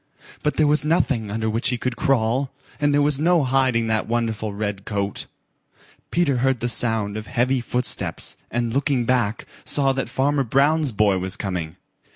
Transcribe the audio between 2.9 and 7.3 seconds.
there was no hiding that wonderful red coat. Peter heard the sound of